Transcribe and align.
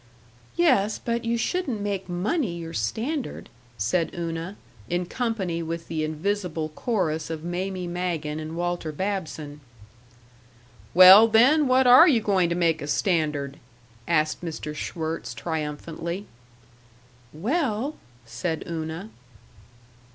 "Yes, 0.55 0.97
but 0.97 1.25
you 1.25 1.37
shouldn't 1.37 1.79
make 1.79 2.09
money 2.09 2.55
your 2.57 2.73
standard," 2.73 3.49
said 3.77 4.09
Una, 4.15 4.57
in 4.89 5.05
company 5.05 5.61
with 5.61 5.87
the 5.89 6.03
invisible 6.03 6.69
chorus 6.69 7.29
of 7.29 7.43
Mamie 7.43 7.85
Magen 7.85 8.39
and 8.39 8.57
Walter 8.57 8.91
Babson. 8.91 9.61
"Well, 10.95 11.27
then, 11.27 11.67
what 11.67 11.85
are 11.85 12.07
you 12.07 12.19
going 12.19 12.49
to 12.49 12.55
make 12.55 12.81
a 12.81 12.87
standard?" 12.87 13.59
asked 14.07 14.41
Mr. 14.43 14.73
Schwirtz, 14.75 15.35
triumphantly. 15.35 16.25
"Well" 17.31 17.95
said 18.41 18.63
Una. 18.67 19.11